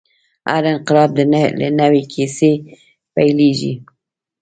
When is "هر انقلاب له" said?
0.49-1.67